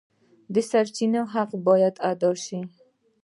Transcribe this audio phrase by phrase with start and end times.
[0.53, 2.59] د سرچینې حق باید ادا شي.